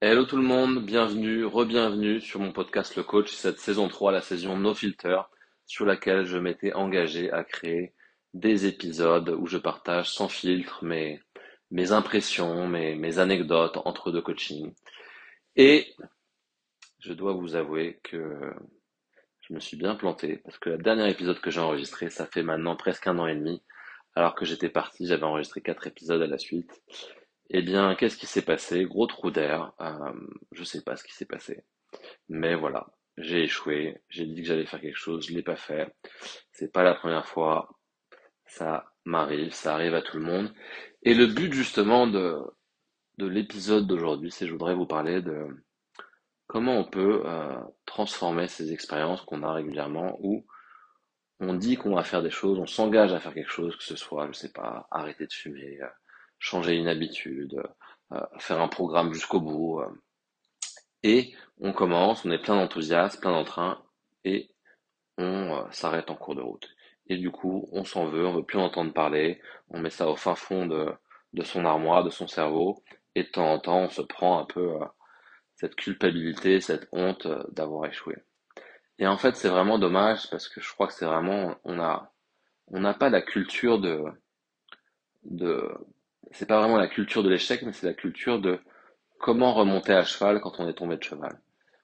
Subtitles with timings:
[0.00, 4.20] Hello tout le monde, bienvenue, re-bienvenue sur mon podcast Le Coach, cette saison 3, la
[4.20, 5.20] saison No Filter,
[5.64, 7.94] sur laquelle je m'étais engagé à créer
[8.34, 11.22] des épisodes où je partage sans filtre mes,
[11.70, 14.74] mes impressions, mes, mes anecdotes entre deux coachings.
[15.56, 15.94] Et
[16.98, 18.52] je dois vous avouer que
[19.40, 22.42] je me suis bien planté, parce que le dernier épisode que j'ai enregistré, ça fait
[22.42, 23.62] maintenant presque un an et demi,
[24.14, 26.82] alors que j'étais parti, j'avais enregistré quatre épisodes à la suite.
[27.50, 28.84] Eh bien, qu'est-ce qui s'est passé?
[28.84, 29.72] Gros trou d'air.
[29.80, 30.12] Euh,
[30.52, 31.64] je sais pas ce qui s'est passé.
[32.28, 32.86] Mais voilà,
[33.18, 34.02] j'ai échoué.
[34.08, 35.94] J'ai dit que j'allais faire quelque chose, je l'ai pas fait.
[36.52, 37.68] C'est pas la première fois.
[38.46, 40.52] Ça m'arrive, ça arrive à tout le monde.
[41.02, 42.38] Et le but justement de,
[43.18, 45.46] de l'épisode d'aujourd'hui, c'est je voudrais vous parler de
[46.46, 50.46] comment on peut euh, transformer ces expériences qu'on a régulièrement où
[51.40, 53.96] on dit qu'on va faire des choses, on s'engage à faire quelque chose, que ce
[53.96, 55.88] soit, je sais pas, arrêter de fumer, euh,
[56.44, 57.62] changer une habitude,
[58.12, 59.80] euh, faire un programme jusqu'au bout.
[59.80, 59.88] Euh.
[61.02, 63.82] et on commence, on est plein d'enthousiasme, plein d'entrain,
[64.24, 64.50] et
[65.16, 66.68] on euh, s'arrête en cours de route.
[67.06, 70.06] Et du coup, on s'en veut, on veut plus en entendre parler, on met ça
[70.08, 70.92] au fin fond de,
[71.32, 72.84] de son armoire, de son cerveau,
[73.14, 74.78] et de temps en temps, on se prend un peu
[75.56, 78.16] cette culpabilité, cette honte d'avoir échoué.
[78.98, 82.12] Et en fait, c'est vraiment dommage parce que je crois que c'est vraiment, on a,
[82.68, 84.02] on n'a pas la culture de,
[85.24, 85.70] de,
[86.32, 88.58] c'est pas vraiment la culture de l'échec, mais c'est la culture de
[89.18, 91.40] comment remonter à cheval quand on est tombé de cheval.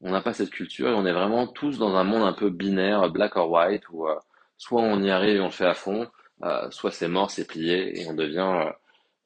[0.00, 2.50] On n'a pas cette culture et on est vraiment tous dans un monde un peu
[2.50, 4.18] binaire, black or white, où euh,
[4.56, 6.08] soit on y arrive et on le fait à fond,
[6.42, 8.70] euh, soit c'est mort, c'est plié et on devient, euh,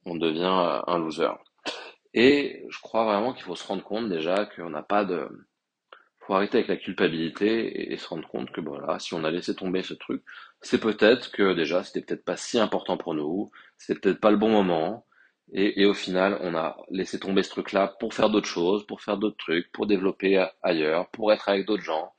[0.05, 1.33] on devient un loser.
[2.15, 5.29] Et je crois vraiment qu'il faut se rendre compte déjà qu'on n'a pas de,
[6.29, 9.55] faut arrêter avec la culpabilité et, se rendre compte que voilà, si on a laissé
[9.55, 10.23] tomber ce truc,
[10.61, 14.37] c'est peut-être que déjà c'était peut-être pas si important pour nous, c'était peut-être pas le
[14.37, 15.07] bon moment,
[15.53, 19.17] et, au final, on a laissé tomber ce truc-là pour faire d'autres choses, pour faire
[19.17, 22.13] d'autres trucs, pour développer ailleurs, pour être avec d'autres gens,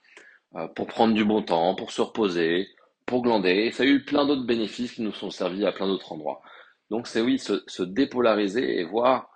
[0.55, 2.67] euh, pour prendre du bon temps, pour se reposer,
[3.05, 3.52] pour glander.
[3.52, 6.41] Et ça a eu plein d'autres bénéfices qui nous sont servis à plein d'autres endroits.
[6.89, 9.28] Donc c'est oui, se, dépolariser et voir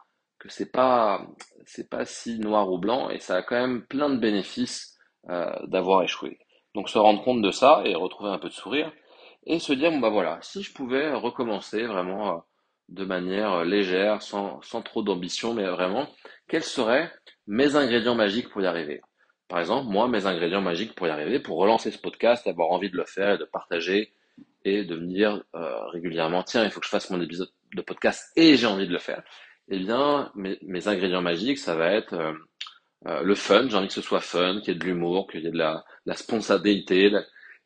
[0.43, 1.25] que c'est pas
[1.65, 4.99] c'est pas si noir ou blanc et ça a quand même plein de bénéfices
[5.29, 6.37] euh, d'avoir échoué.
[6.75, 8.91] Donc se rendre compte de ça et retrouver un peu de sourire
[9.45, 12.39] et se dire bon bah voilà, si je pouvais recommencer vraiment euh,
[12.89, 16.09] de manière euh, légère, sans, sans trop d'ambition, mais vraiment,
[16.49, 17.09] quels seraient
[17.47, 19.01] mes ingrédients magiques pour y arriver?
[19.47, 22.89] Par exemple, moi, mes ingrédients magiques pour y arriver, pour relancer ce podcast, avoir envie
[22.89, 24.13] de le faire et de partager
[24.65, 25.43] et de me dire
[25.91, 28.93] régulièrement, tiens, il faut que je fasse mon épisode de podcast et j'ai envie de
[28.93, 29.21] le faire.
[29.69, 32.13] Eh bien, mes, ingrédients magiques, ça va être
[33.07, 33.67] euh, le fun.
[33.69, 35.57] J'ai envie que ce soit fun, qu'il y ait de l'humour, qu'il y ait de
[35.57, 37.11] la, la spontanéité.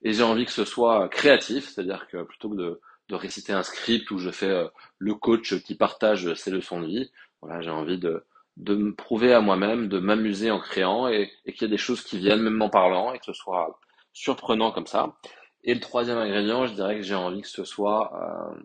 [0.03, 3.63] Et j'ai envie que ce soit créatif, c'est-à-dire que plutôt que de, de réciter un
[3.63, 4.67] script où je fais euh,
[4.99, 7.11] le coach qui partage ses leçons de vie.
[7.41, 8.23] Voilà, j'ai envie de,
[8.57, 11.77] de me prouver à moi-même, de m'amuser en créant et, et qu'il y ait des
[11.77, 13.79] choses qui viennent même en parlant et que ce soit
[14.13, 15.15] surprenant comme ça.
[15.63, 18.59] Et le troisième ingrédient, je dirais que j'ai envie que ce soit euh,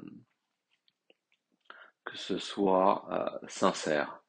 [2.13, 4.23] que ce soit euh, sincère,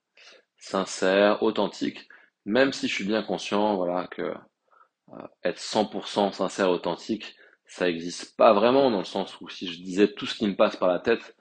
[0.57, 2.07] sincère, authentique.
[2.45, 7.35] Même si je suis bien conscient, voilà, que euh, être 100% sincère, authentique,
[7.65, 10.55] ça existe pas vraiment dans le sens où si je disais tout ce qui me
[10.55, 11.35] passe par la tête,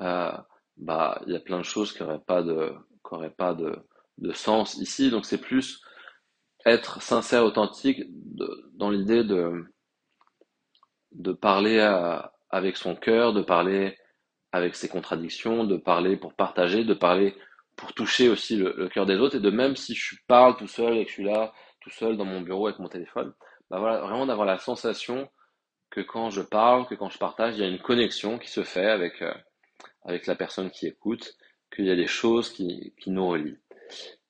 [0.00, 0.32] euh,
[0.78, 2.72] bah il y a plein de choses qui n'auraient pas de
[3.06, 3.76] qui pas de,
[4.18, 5.10] de sens ici.
[5.10, 5.82] Donc c'est plus
[6.64, 8.02] être sincère, authentique
[8.74, 9.64] dans l'idée de
[11.12, 11.78] de parler
[12.50, 13.98] avec son cœur, de parler
[14.52, 17.34] avec ses contradictions, de parler pour partager, de parler
[17.76, 20.98] pour toucher aussi le, cœur des autres et de même si je parle tout seul
[20.98, 23.32] et que je suis là tout seul dans mon bureau avec mon téléphone,
[23.70, 25.28] bah voilà, vraiment d'avoir la sensation
[25.90, 28.62] que quand je parle, que quand je partage, il y a une connexion qui se
[28.62, 29.34] fait avec, euh,
[30.04, 31.34] avec la personne qui écoute,
[31.74, 33.58] qu'il y a des choses qui, qui nous relient.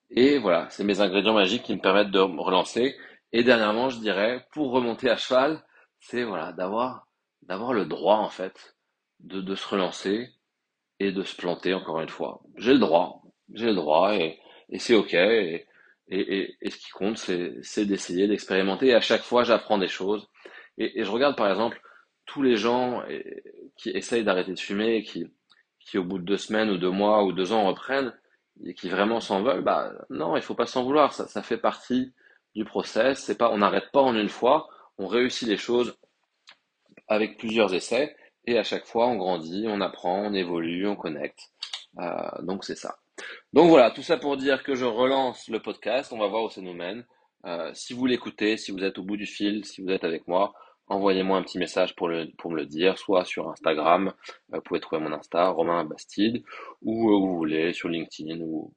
[0.09, 2.95] Et voilà, c'est mes ingrédients magiques qui me permettent de me relancer.
[3.31, 5.63] Et dernièrement, je dirais, pour remonter à cheval,
[5.99, 7.07] c'est voilà, d'avoir
[7.43, 8.75] d'avoir le droit en fait
[9.19, 10.29] de, de se relancer
[10.99, 12.41] et de se planter encore une fois.
[12.57, 13.21] J'ai le droit,
[13.53, 15.13] j'ai le droit et, et c'est ok.
[15.13, 15.65] Et,
[16.09, 18.87] et, et, ce qui compte, c'est d'essayer, d'expérimenter.
[18.87, 20.29] Et à chaque fois, j'apprends des choses.
[20.77, 21.79] Et, je regarde par exemple
[22.25, 23.03] tous les gens
[23.77, 25.25] qui essayent d'arrêter de fumer et qui,
[25.79, 28.13] qui au bout de deux semaines ou deux mois ou deux ans reprennent
[28.65, 31.57] et qui vraiment s'en veulent, bah non, il faut pas s'en vouloir, ça, ça fait
[31.57, 32.13] partie
[32.55, 35.97] du process, pas, on n'arrête pas en une fois, on réussit les choses
[37.07, 41.51] avec plusieurs essais et à chaque fois on grandit, on apprend, on évolue, on connecte.
[41.99, 42.97] Euh, donc c'est ça.
[43.53, 46.49] Donc voilà, tout ça pour dire que je relance le podcast, on va voir où
[46.49, 47.05] ça nous mène.
[47.45, 50.27] Euh, si vous l'écoutez, si vous êtes au bout du fil, si vous êtes avec
[50.27, 50.53] moi,
[50.87, 54.13] envoyez-moi un petit message pour, me le dire, soit sur Instagram,
[54.53, 56.43] euh, vous pouvez trouver mon Insta, Romain Bastide,
[56.81, 58.73] ou où vous voulez, sur LinkedIn, ou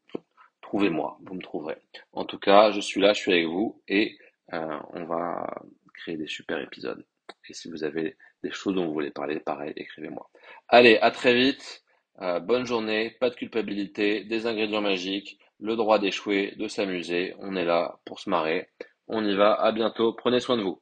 [0.61, 1.79] trouvez-moi, vous me trouverez.
[2.13, 4.19] En tout cas, je suis là, je suis avec vous et
[4.53, 5.47] on va
[5.95, 7.05] créer des super épisodes.
[7.49, 10.31] Et si vous avez des choses dont vous voulez parler, pareil, écrivez-moi.
[10.69, 11.83] Allez, à très vite.
[12.23, 17.35] Euh, bonne journée, pas de culpabilité, des ingrédients magiques, le droit d'échouer, de s'amuser.
[17.41, 18.71] On est là pour se marrer.
[19.09, 19.55] On y va.
[19.55, 20.15] À bientôt.
[20.15, 20.81] Prenez soin de vous.